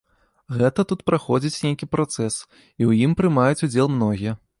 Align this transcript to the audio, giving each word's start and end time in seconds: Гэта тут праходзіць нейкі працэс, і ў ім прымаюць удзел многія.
Гэта 0.59 0.85
тут 0.91 1.03
праходзіць 1.09 1.61
нейкі 1.67 1.89
працэс, 1.95 2.39
і 2.55 2.63
ў 2.63 2.91
ім 3.09 3.13
прымаюць 3.21 3.63
удзел 3.69 3.87
многія. 3.99 4.33